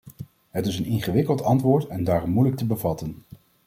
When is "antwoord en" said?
1.43-2.03